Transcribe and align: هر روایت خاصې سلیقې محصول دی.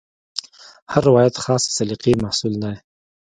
هر 0.91 1.01
روایت 1.09 1.35
خاصې 1.43 1.69
سلیقې 1.77 2.13
محصول 2.23 2.53
دی. 2.63 2.75